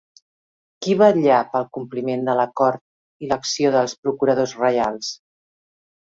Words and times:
Qui 0.83 0.93
vetllà 0.99 1.35
pel 1.49 1.67
compliment 1.77 2.23
de 2.29 2.33
l'acord 2.39 2.81
i 3.25 3.29
l'acció 3.33 3.73
dels 3.75 3.93
procuradors 4.07 4.55
reials? 4.63 5.11